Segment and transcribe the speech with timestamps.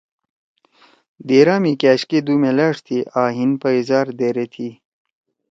[1.27, 4.69] دیرہ مھی کأش کے دُو میلأݜ تھی آں ہیِن پیزار دیرے تھی۔